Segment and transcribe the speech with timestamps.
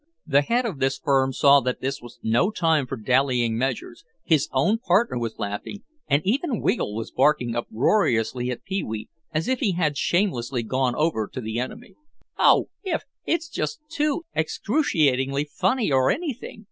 [0.25, 4.49] The head of the firm saw that this was no time for dallying measures, his
[4.51, 9.59] own partner was laughing, and even Wiggle was barking uproariously at Pee wee as if
[9.59, 11.93] he had shamelessly gone over to the enemy.
[12.35, 12.69] "Oh,
[13.27, 16.59] it's just—too excruciatingly funny for anything!"